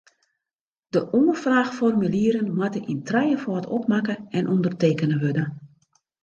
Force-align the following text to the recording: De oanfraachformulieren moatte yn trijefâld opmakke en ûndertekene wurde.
De 0.95 1.01
oanfraachformulieren 1.19 2.47
moatte 2.57 2.81
yn 2.91 3.01
trijefâld 3.07 3.65
opmakke 3.77 4.15
en 4.37 4.49
ûndertekene 4.53 5.17
wurde. 5.23 5.45